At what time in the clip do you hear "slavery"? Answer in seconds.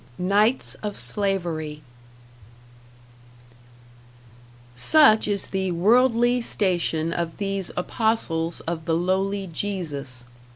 0.97-1.83